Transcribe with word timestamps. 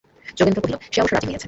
যোগেন্দ্র 0.37 0.59
কহিল, 0.63 0.75
সে 0.93 0.97
অবশ্য 1.01 1.13
রাজি 1.15 1.27
হইয়াছে? 1.29 1.39